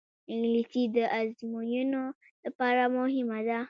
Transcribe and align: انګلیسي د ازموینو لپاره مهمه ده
انګلیسي 0.31 0.83
د 0.95 0.97
ازموینو 1.17 2.03
لپاره 2.45 2.83
مهمه 2.95 3.39
ده 3.47 3.59